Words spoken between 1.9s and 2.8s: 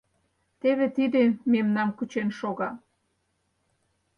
кучен шога.